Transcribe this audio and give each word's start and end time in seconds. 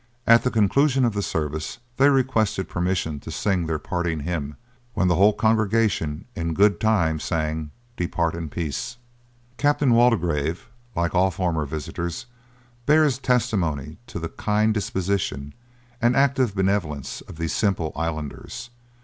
At 0.25 0.41
the 0.41 0.49
conclusion 0.49 1.05
of 1.05 1.13
the 1.13 1.21
service 1.21 1.77
they 1.97 2.09
requested 2.09 2.67
permission 2.67 3.19
to 3.19 3.29
sing 3.29 3.67
their 3.67 3.77
parting 3.77 4.21
hymn, 4.21 4.55
when 4.95 5.07
the 5.07 5.13
whole 5.13 5.31
congregation, 5.31 6.25
in 6.35 6.55
good 6.55 6.79
time, 6.79 7.19
sang 7.19 7.69
'Depart 7.97 8.33
in 8.33 8.49
peace.' 8.49 8.97
Captain 9.57 9.93
Waldegrave, 9.93 10.65
like 10.95 11.13
all 11.13 11.29
former 11.29 11.67
visitors, 11.67 12.25
bears 12.87 13.19
testimony 13.19 13.99
to 14.07 14.17
the 14.17 14.29
kind 14.29 14.73
disposition 14.73 15.53
and 16.01 16.15
active 16.15 16.55
benevolence 16.55 17.21
of 17.27 17.35
these 17.37 17.53
simple 17.53 17.91
islanders. 17.95 18.71